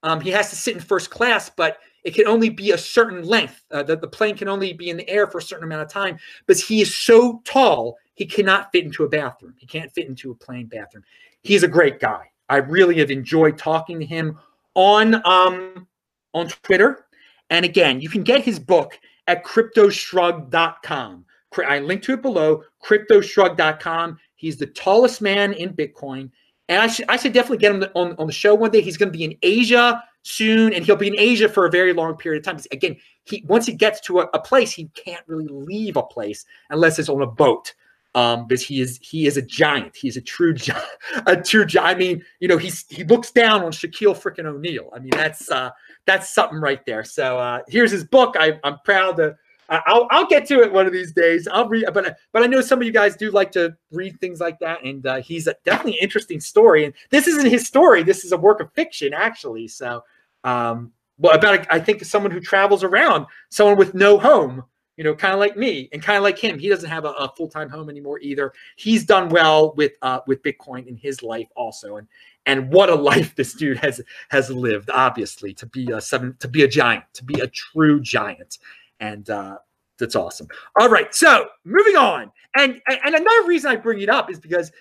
[0.04, 3.24] um, he has to sit in first class, but it can only be a certain
[3.24, 3.64] length.
[3.72, 5.90] Uh, the, the plane can only be in the air for a certain amount of
[5.90, 6.20] time.
[6.46, 9.56] But he is so tall, he cannot fit into a bathroom.
[9.58, 11.04] He can't fit into a plane bathroom.
[11.42, 12.30] He's a great guy.
[12.50, 14.38] I really have enjoyed talking to him
[14.76, 15.88] on um,
[16.34, 17.06] on Twitter.
[17.50, 21.26] And again, you can get his book at cryptoshrug.com.
[21.68, 24.20] I link to it below, cryptoshrug.com.
[24.36, 26.32] He's the tallest man in Bitcoin.
[26.70, 28.82] And I should I should definitely get him on, on the show one day.
[28.82, 31.94] He's going to be in Asia soon, and he'll be in Asia for a very
[31.94, 32.64] long period of time.
[32.72, 32.96] Again,
[33.26, 37.00] he once he gets to a, a place, he can't really leave a place unless
[37.00, 37.74] it's on a boat.
[38.16, 39.96] Um, because he is he is a giant.
[39.96, 40.86] He's a true giant.
[41.26, 41.96] A true giant.
[41.96, 44.92] I mean, you know, he's he looks down on Shaquille freaking O'Neal.
[44.96, 45.72] I mean, that's uh
[46.06, 47.04] that's something right there.
[47.04, 48.36] So uh here's his book.
[48.38, 49.36] I, I'm proud to
[49.70, 51.48] I'll I'll get to it one of these days.
[51.48, 54.40] I'll read, but but I know some of you guys do like to read things
[54.40, 56.86] like that, and uh, he's a, definitely an interesting story.
[56.86, 59.68] And this isn't his story; this is a work of fiction, actually.
[59.68, 60.04] So,
[60.44, 64.64] um, well, about I think someone who travels around, someone with no home,
[64.98, 66.60] you know, kind of like me, and kind of like him.
[66.60, 68.54] He doesn't have a, a full time home anymore either.
[68.76, 72.08] He's done well with uh, with Bitcoin in his life also, and
[72.46, 74.90] and what a life this dude has has lived.
[74.94, 78.58] Obviously, to be a seven, to be a giant, to be a true giant
[79.04, 79.58] and uh,
[80.00, 80.48] that's awesome.
[80.80, 84.72] All right, so moving on, and and another reason I bring it up is because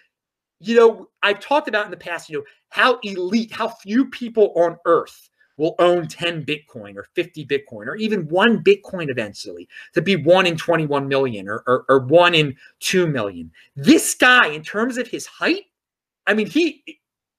[0.61, 4.53] you know I've talked about in the past, you know how elite, how few people
[4.57, 10.01] on Earth will own 10 Bitcoin or 50 Bitcoin or even one Bitcoin eventually to
[10.01, 13.51] be one in 21 million or, or, or one in 2 million.
[13.77, 15.65] This guy, in terms of his height,
[16.27, 16.83] I mean, he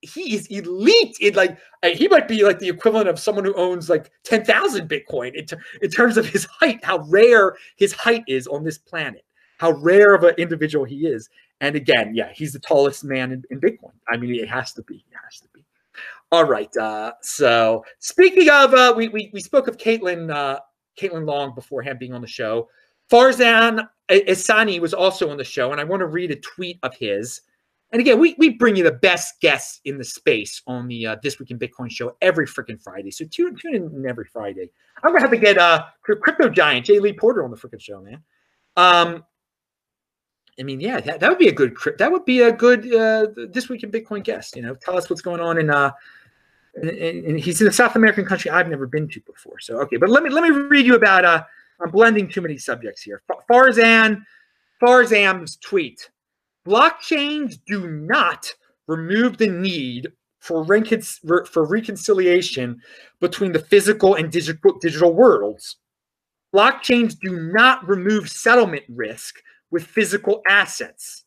[0.06, 3.88] he is elite in like he might be like the equivalent of someone who owns
[3.88, 5.46] like 10,000 Bitcoin in,
[5.82, 9.24] in terms of his height, how rare his height is on this planet,
[9.58, 11.28] how rare of an individual he is.
[11.60, 13.92] And again, yeah, he's the tallest man in, in Bitcoin.
[14.08, 14.96] I mean, it has to be.
[14.96, 15.64] It has to be.
[16.32, 16.74] All right.
[16.76, 20.58] Uh, so speaking of, uh, we, we we spoke of Caitlin uh,
[21.00, 22.68] Caitlin Long beforehand being on the show.
[23.10, 26.94] Farzam Ehsani was also on the show, and I want to read a tweet of
[26.96, 27.42] his.
[27.94, 31.16] And again, we, we bring you the best guests in the space on the uh,
[31.22, 33.12] This Week in Bitcoin show every freaking Friday.
[33.12, 34.68] So tune, tune in every Friday.
[35.04, 37.80] I'm going to have to get uh, crypto giant Jay Lee Porter on the freaking
[37.80, 38.20] show, man.
[38.76, 39.24] Um,
[40.58, 43.28] I mean, yeah, that, that would be a good that would be a good uh,
[43.52, 44.56] this week in Bitcoin guest.
[44.56, 45.92] You know, tell us what's going on in uh,
[46.74, 49.60] and, he's in a South American country I've never been to before.
[49.60, 51.44] So okay, but let me let me read you about uh,
[51.80, 53.22] I'm blending too many subjects here.
[53.48, 54.24] Farzam
[54.82, 56.10] Farzam's tweet.
[56.66, 58.52] Blockchains do not
[58.86, 60.08] remove the need
[60.40, 61.02] for, recon-
[61.46, 62.80] for reconciliation
[63.20, 65.76] between the physical and digital, digital worlds.
[66.54, 69.36] Blockchains do not remove settlement risk
[69.70, 71.24] with physical assets.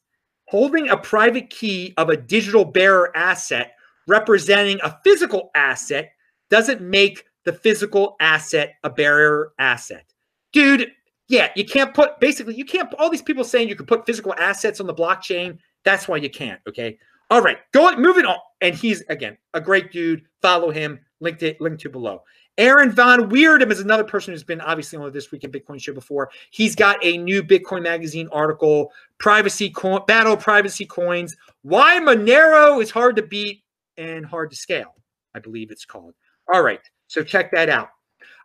[0.47, 3.73] Holding a private key of a digital bearer asset
[4.07, 6.11] representing a physical asset
[6.49, 10.05] doesn't make the physical asset a bearer asset.
[10.53, 10.91] Dude,
[11.27, 14.33] yeah, you can't put basically you can't all these people saying you can put physical
[14.35, 15.57] assets on the blockchain.
[15.83, 16.59] That's why you can't.
[16.67, 16.97] Okay.
[17.29, 18.39] All right, go moving on.
[18.61, 20.23] And he's again a great dude.
[20.41, 20.99] Follow him.
[21.19, 22.21] Linked it, linked to below.
[22.59, 25.93] Aaron van Wirdum is another person who's been obviously on this week in Bitcoin show
[25.93, 26.29] before.
[26.51, 32.89] He's got a new Bitcoin magazine article, privacy coin, battle privacy coins, why Monero is
[32.89, 33.63] hard to beat
[33.97, 34.95] and hard to scale.
[35.35, 36.13] I believe it's called.
[36.51, 36.81] All right.
[37.07, 37.89] So check that out.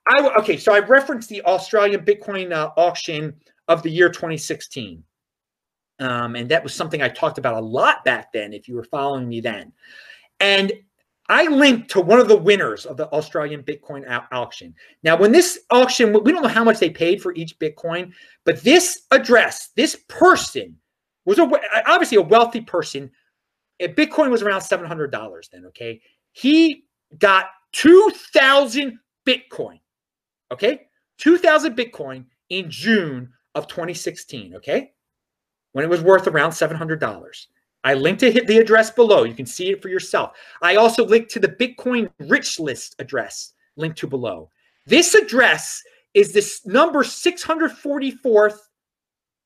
[0.07, 0.57] I okay.
[0.57, 3.35] So I referenced the Australian Bitcoin uh, auction
[3.69, 5.03] of the year 2016.
[6.01, 8.85] Um, and that was something I talked about a lot back then, if you were
[8.85, 9.73] following me then.
[10.41, 10.73] And
[11.29, 14.75] I linked to one of the winners of the Australian Bitcoin auction.
[15.05, 18.13] Now, when this auction, we don't know how much they paid for each Bitcoin,
[18.45, 20.77] but this address, this person
[21.25, 21.49] was a,
[21.87, 23.11] obviously a wealthy person.
[23.81, 26.01] Bitcoin was around $700 then, okay?
[26.33, 26.85] He
[27.19, 29.79] got 2,000 Bitcoin,
[30.53, 30.83] okay?
[31.19, 34.93] 2,000 Bitcoin in June of 2016, okay?
[35.73, 37.47] When it was worth around $700.
[37.85, 39.25] I linked to the address below.
[39.25, 40.37] You can see it for yourself.
[40.63, 44.51] I also linked to the Bitcoin rich list address linked to below.
[44.87, 45.83] This address
[46.15, 48.59] is this number 644th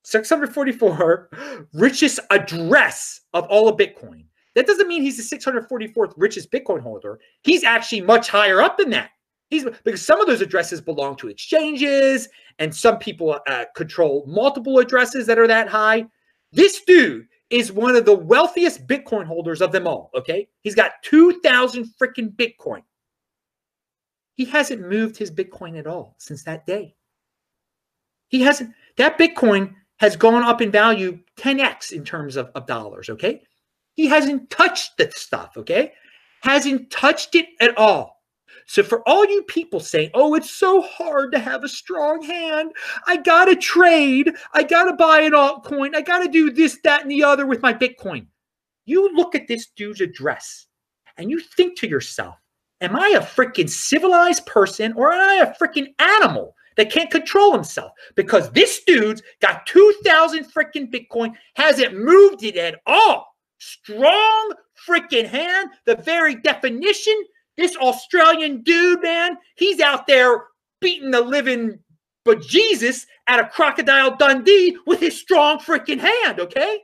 [0.05, 1.31] 644
[1.73, 4.25] richest address of all of Bitcoin.
[4.55, 7.19] That doesn't mean he's the 644th richest Bitcoin holder.
[7.42, 9.11] He's actually much higher up than that.
[9.51, 12.29] He's because some of those addresses belong to exchanges,
[12.59, 16.07] and some people uh, control multiple addresses that are that high.
[16.53, 20.11] This dude is one of the wealthiest Bitcoin holders of them all.
[20.15, 20.49] Okay.
[20.63, 22.83] He's got 2,000 freaking Bitcoin.
[24.35, 26.95] He hasn't moved his Bitcoin at all since that day.
[28.29, 33.09] He hasn't, that Bitcoin has gone up in value 10x in terms of, of dollars.
[33.09, 33.43] Okay.
[33.95, 35.57] He hasn't touched that stuff.
[35.57, 35.93] Okay.
[36.43, 38.16] Hasn't touched it at all.
[38.66, 42.73] So for all you people saying, "Oh, it's so hard to have a strong hand.
[43.07, 44.33] I got to trade.
[44.55, 45.95] I got to buy an altcoin.
[45.95, 48.27] I got to do this, that and the other with my Bitcoin."
[48.85, 50.66] You look at this dude's address
[51.16, 52.37] and you think to yourself,
[52.81, 57.53] "Am I a freaking civilized person or am I a freaking animal?" that can't control
[57.53, 63.35] himself because this dude's got 2,000 freaking Bitcoin, hasn't moved it at all.
[63.59, 64.55] Strong
[64.87, 67.14] freaking hand, the very definition
[67.57, 70.45] this Australian dude, man, he's out there
[70.81, 71.79] beating the living
[72.27, 76.83] but Jesus at a crocodile Dundee with his strong freaking hand, okay?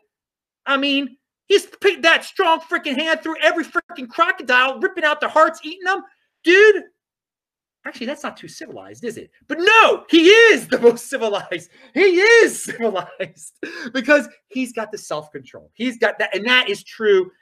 [0.64, 1.66] I mean, he's
[2.00, 6.02] that strong freaking hand through every freaking crocodile, ripping out their hearts, eating them.
[6.44, 6.84] Dude,
[7.84, 9.30] actually, that's not too civilized, is it?
[9.48, 11.70] But no, he is the most civilized.
[11.92, 13.58] He is civilized
[13.92, 15.72] because he's got the self control.
[15.74, 17.32] He's got that, and that is true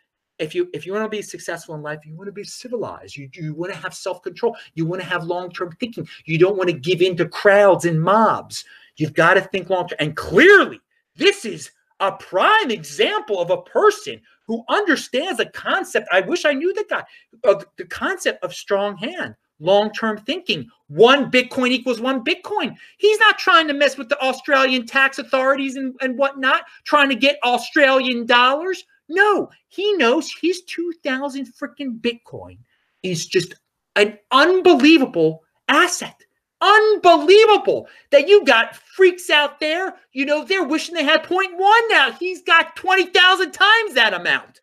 [0.40, 3.16] if you if you want to be successful in life you want to be civilized.
[3.16, 4.56] You, you want to have self-control.
[4.74, 6.08] You want to have long-term thinking.
[6.24, 8.64] You don't want to give in to crowds and mobs.
[8.96, 10.80] You've got to think long-term and clearly
[11.16, 16.08] this is a prime example of a person who understands the concept.
[16.10, 17.04] I wish i knew the guy
[17.44, 20.66] of the concept of strong hand long-term thinking.
[20.88, 22.74] One bitcoin equals one bitcoin.
[22.96, 27.14] He's not trying to mess with the australian tax authorities and, and whatnot trying to
[27.14, 32.58] get australian dollars no, he knows his 2000 freaking Bitcoin
[33.02, 33.54] is just
[33.96, 36.16] an unbelievable asset.
[36.60, 39.94] Unbelievable that you got freaks out there.
[40.12, 42.12] You know, they're wishing they had 0.1 now.
[42.12, 44.60] He's got 20,000 times that amount.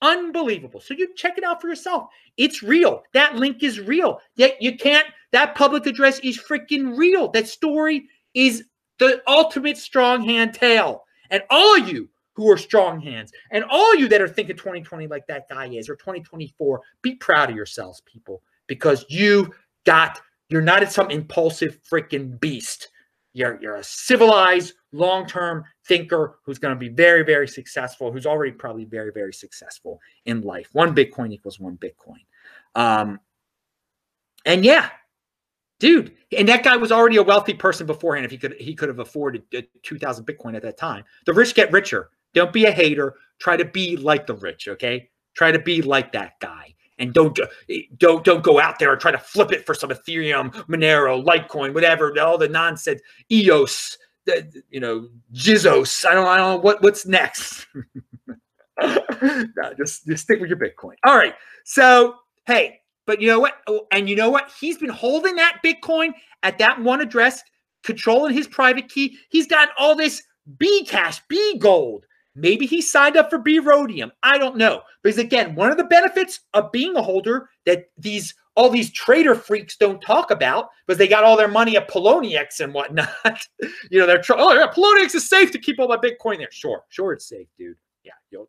[0.00, 0.80] Unbelievable.
[0.80, 2.08] So you check it out for yourself.
[2.36, 3.02] It's real.
[3.14, 4.20] That link is real.
[4.36, 7.28] Yet you can't, that public address is freaking real.
[7.30, 8.64] That story is
[8.98, 11.04] the ultimate strong hand tale.
[11.30, 13.32] And all of you who are strong hands.
[13.50, 17.50] And all you that are thinking 2020 like that guy is, or 2024, be proud
[17.50, 19.52] of yourselves, people, because you
[19.84, 22.90] got, you're not some impulsive freaking beast.
[23.32, 28.26] You're, you're a civilized, long term thinker who's going to be very, very successful, who's
[28.26, 30.68] already probably very, very successful in life.
[30.72, 32.22] One Bitcoin equals one Bitcoin.
[32.76, 33.18] Um,
[34.46, 34.90] and yeah,
[35.80, 38.24] dude, and that guy was already a wealthy person beforehand.
[38.24, 39.42] If he could, he could have afforded
[39.82, 41.04] 2,000 Bitcoin at that time.
[41.26, 42.10] The rich get richer.
[42.34, 43.14] Don't be a hater.
[43.38, 45.08] Try to be like the rich, okay?
[45.34, 46.74] Try to be like that guy.
[46.98, 49.90] And don't eh, don't don't go out there and try to flip it for some
[49.90, 53.00] Ethereum, Monero, Litecoin, whatever, all the nonsense,
[53.32, 53.98] EOS,
[54.70, 56.04] you know, Tezos.
[56.04, 57.66] I don't I don't know what what's next.
[58.80, 60.94] no, just just stick with your Bitcoin.
[61.04, 61.34] All right.
[61.64, 62.14] So
[62.46, 63.54] hey, but you know what?
[63.66, 64.52] Oh, and you know what?
[64.60, 66.12] He's been holding that Bitcoin
[66.44, 67.42] at that one address,
[67.82, 69.18] controlling his private key.
[69.30, 70.22] He's got all this
[70.58, 72.06] B cash, B gold.
[72.36, 74.12] Maybe he signed up for B Rhodium.
[74.22, 74.82] I don't know.
[75.02, 79.34] Because again, one of the benefits of being a holder that these all these trader
[79.34, 83.08] freaks don't talk about because they got all their money at Poloniex and whatnot.
[83.90, 86.48] you know, they're trying, oh yeah, Poloniex is safe to keep all my Bitcoin there.
[86.52, 87.76] Sure, sure it's safe, dude.
[88.04, 88.48] Yeah, you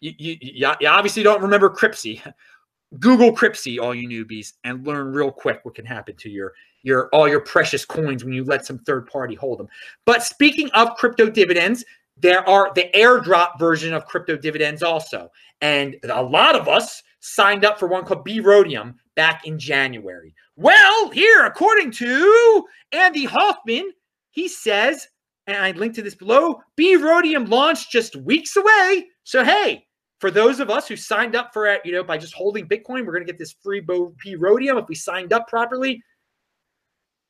[0.00, 0.36] you, you,
[0.80, 2.20] you obviously don't remember Cryptsy.
[3.00, 7.08] Google Cryptsy, all you newbies, and learn real quick what can happen to your your
[7.08, 9.68] all your precious coins when you let some third party hold them.
[10.04, 11.84] But speaking of crypto dividends,
[12.16, 15.30] there are the airdrop version of crypto dividends also.
[15.60, 20.34] And a lot of us signed up for one called B Rhodium back in January.
[20.56, 23.90] Well, here, according to Andy Hoffman,
[24.30, 25.06] he says,
[25.46, 29.06] and I linked to this below, B Rhodium launched just weeks away.
[29.24, 29.86] So, hey,
[30.20, 33.04] for those of us who signed up for it, you know, by just holding Bitcoin,
[33.04, 36.02] we're going to get this free B Rhodium if we signed up properly.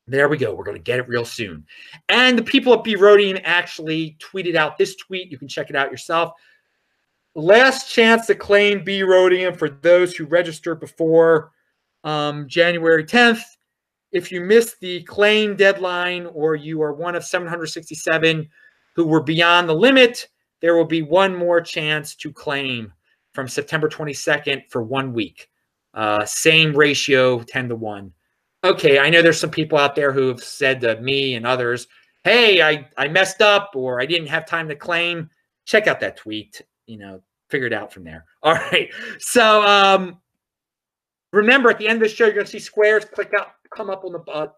[0.09, 0.55] There we go.
[0.55, 1.67] We're going to get it real soon.
[2.09, 5.33] And the people at B Rhodium actually tweeted out this tweet.
[5.33, 6.33] You can check it out yourself.
[7.35, 11.51] Last chance to claim B Rhodium for those who registered before
[12.05, 13.43] um, January 10th.
[14.13, 18.49] If you missed the claim deadline or you are one of 767
[18.95, 20.29] who were beyond the limit,
[20.63, 22.93] there will be one more chance to claim
[23.35, 25.51] from September 22nd for one week.
[25.93, 28.13] Uh, same ratio, 10 to 1.
[28.67, 31.87] Okay, I know there's some people out there who have said to me and others,
[32.25, 35.31] hey, I, I messed up or I didn't have time to claim.
[35.67, 38.25] Check out that tweet, you know, figure it out from there.
[38.43, 38.91] All right.
[39.21, 40.21] So um,
[41.33, 43.89] remember at the end of the show, you're going to see squares click up, come
[43.89, 44.49] up on the uh,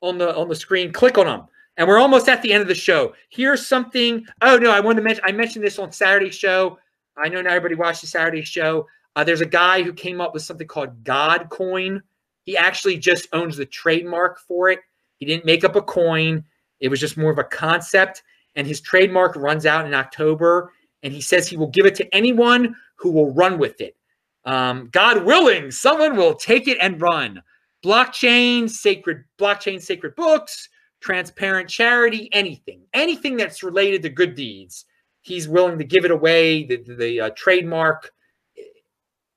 [0.00, 0.92] on the on the screen.
[0.92, 1.46] Click on them.
[1.76, 3.14] And we're almost at the end of the show.
[3.30, 4.24] Here's something.
[4.42, 5.24] Oh no, I wanted to mention.
[5.26, 6.78] I mentioned this on Saturday show.
[7.16, 8.86] I know not everybody watched the Saturday show.
[9.16, 12.02] Uh, there's a guy who came up with something called God Coin.
[12.46, 14.78] He actually just owns the trademark for it.
[15.18, 16.44] He didn't make up a coin.
[16.80, 18.22] It was just more of a concept.
[18.54, 20.72] And his trademark runs out in October.
[21.02, 23.96] And he says he will give it to anyone who will run with it.
[24.44, 27.42] Um, God willing, someone will take it and run.
[27.84, 30.68] Blockchain, sacred blockchain, sacred books,
[31.00, 34.84] transparent charity, anything, anything that's related to good deeds.
[35.20, 36.64] He's willing to give it away.
[36.64, 38.12] The, the, uh, trademark.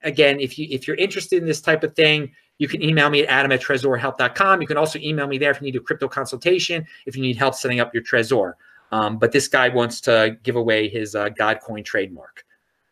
[0.03, 3.23] Again, if you if you're interested in this type of thing, you can email me
[3.23, 4.61] at adam at trezor.help.com.
[4.61, 7.37] You can also email me there if you need a crypto consultation, if you need
[7.37, 8.53] help setting up your Trezor.
[8.91, 12.45] Um, but this guy wants to give away his uh, Godcoin trademark.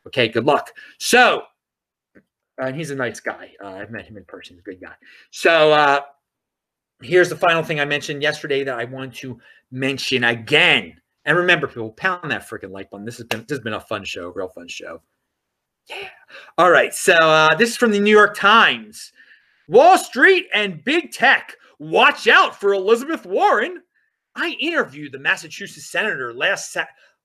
[0.07, 0.71] Okay, good luck.
[0.99, 1.43] So,
[2.57, 3.51] and he's a nice guy.
[3.61, 4.55] Uh, I've met him in person.
[4.55, 4.93] He's a good guy.
[5.31, 6.01] So, uh,
[7.01, 9.39] here's the final thing I mentioned yesterday that I want to
[9.69, 10.99] mention again.
[11.25, 13.05] And remember, people, pound that freaking like button.
[13.05, 15.01] This has been this has been a fun show, real fun show.
[15.89, 16.07] Yeah.
[16.57, 16.93] All right.
[16.93, 19.11] So uh, this is from the New York Times.
[19.67, 21.55] Wall Street and big tech.
[21.79, 23.81] Watch out for Elizabeth Warren.
[24.35, 26.75] I interviewed the Massachusetts senator last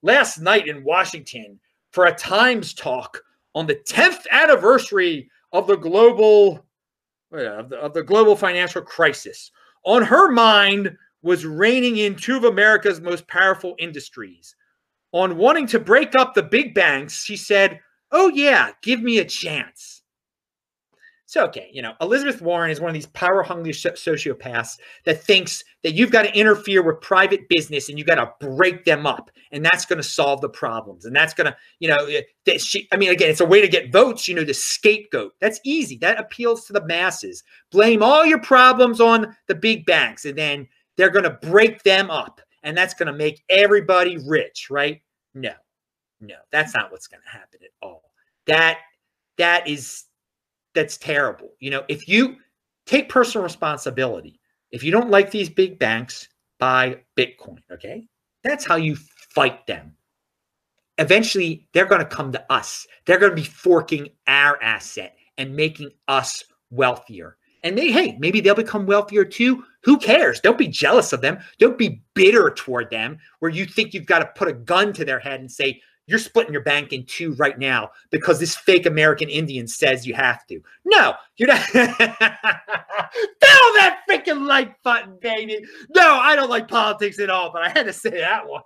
[0.03, 3.22] last night in Washington for a Times talk
[3.55, 6.64] on the 10th anniversary of the global
[7.32, 9.51] of the, of the global financial crisis.
[9.84, 14.55] On her mind was reining in two of America's most powerful industries.
[15.12, 17.80] On wanting to break up the big banks, she said,
[18.11, 20.01] Oh, yeah, give me a chance.
[21.33, 25.64] So, okay, you know, Elizabeth Warren is one of these power hungry sociopaths that thinks
[25.83, 29.30] that you've got to interfere with private business and you've got to break them up.
[29.51, 31.07] And that's going to solve the problems.
[31.07, 33.62] And that's going to, you know, eh, that she, I mean, again, it's a way
[33.62, 35.33] to get votes, you know, the scapegoat.
[35.41, 35.97] That's easy.
[35.97, 37.43] That appeals to the masses.
[37.70, 40.68] Blame all your problems on the big banks and then
[40.99, 42.43] they're going to break them up.
[42.62, 45.01] And that's going to make everybody rich, right?
[45.33, 45.55] No,
[46.20, 48.11] no, that's not what's going to happen at all.
[48.47, 48.80] That,
[49.39, 50.05] that is,
[50.75, 51.51] that's terrible.
[51.61, 52.37] You know, if you
[52.87, 57.59] take personal responsibility, if you don't like these big banks, buy Bitcoin.
[57.70, 58.07] Okay.
[58.45, 58.97] That's how you
[59.35, 59.95] fight them.
[60.99, 62.87] Eventually, they're going to come to us.
[63.07, 67.37] They're going to be forking our asset and making us wealthier.
[67.64, 69.64] And they, hey, maybe they'll become wealthier too.
[69.85, 70.41] Who cares?
[70.41, 71.39] Don't be jealous of them.
[71.59, 75.05] Don't be bitter toward them where you think you've got to put a gun to
[75.05, 78.86] their head and say, you're splitting your bank in two right now because this fake
[78.86, 80.61] American Indian says you have to.
[80.84, 81.61] No, you're not.
[81.72, 81.88] Tell
[83.40, 85.61] that freaking like button, baby.
[85.94, 88.62] No, I don't like politics at all, but I had to say that one.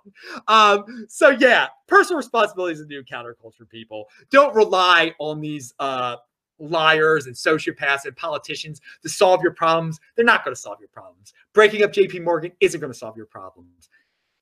[0.47, 4.05] Um, so yeah, personal responsibility is a new counterculture, people.
[4.31, 6.17] Don't rely on these uh
[6.59, 9.99] liars and sociopaths and politicians to solve your problems.
[10.15, 11.33] They're not going to solve your problems.
[11.53, 13.89] Breaking up JP Morgan isn't going to solve your problems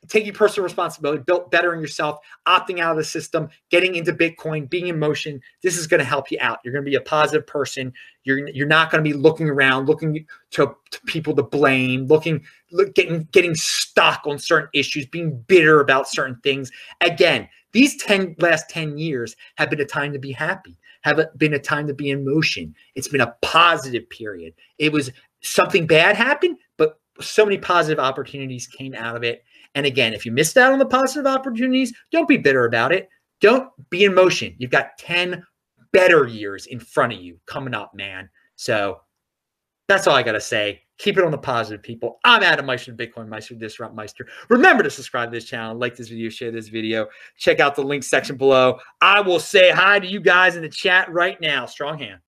[0.07, 4.87] taking personal responsibility, built bettering yourself, opting out of the system, getting into Bitcoin, being
[4.87, 5.41] in motion.
[5.61, 6.59] This is going to help you out.
[6.63, 7.93] You're going to be a positive person.
[8.23, 12.43] You're you're not going to be looking around, looking to, to people to blame, looking
[12.71, 16.71] look, getting getting stuck on certain issues, being bitter about certain things.
[17.01, 21.53] Again, these 10 last 10 years have been a time to be happy, have been
[21.53, 22.73] a time to be in motion.
[22.95, 24.53] It's been a positive period.
[24.77, 29.43] It was something bad happened, but so many positive opportunities came out of it
[29.75, 33.09] and again, if you missed out on the positive opportunities, don't be bitter about it.
[33.41, 34.55] Don't be in motion.
[34.57, 35.45] You've got 10
[35.91, 38.29] better years in front of you coming up, man.
[38.55, 39.01] So
[39.87, 40.81] that's all I got to say.
[40.97, 42.19] Keep it on the positive, people.
[42.23, 44.25] I'm Adam Meister, Bitcoin Meister, Disrupt Meister.
[44.49, 47.07] Remember to subscribe to this channel, like this video, share this video.
[47.37, 48.79] Check out the link section below.
[49.01, 51.65] I will say hi to you guys in the chat right now.
[51.65, 52.21] Strong hand.